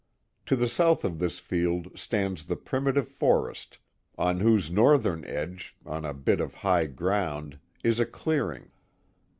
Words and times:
To 0.47 0.55
the 0.55 0.67
south 0.67 1.05
of 1.05 1.19
this 1.19 1.37
field 1.37 1.89
stands 1.93 2.45
the 2.45 2.55
primitive 2.55 3.07
forest, 3.07 3.77
on 4.17 4.39
whose 4.39 4.71
northern 4.71 5.23
edge, 5.25 5.77
on 5.85 6.05
a 6.05 6.13
bit 6.15 6.39
of 6.41 6.55
high 6.65 6.87
ground, 6.87 7.59
is 7.83 7.99
a 7.99 8.05
clearing. 8.07 8.71